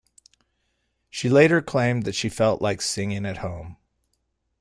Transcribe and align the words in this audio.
She 1.11 1.29
later 1.29 1.61
claimed 1.61 2.05
that 2.05 2.15
she 2.15 2.27
felt 2.27 2.59
like 2.59 2.81
singing 2.81 3.23
at 3.23 3.37
home. 3.37 3.77